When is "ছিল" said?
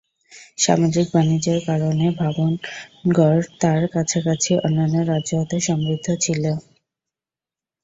6.23-6.43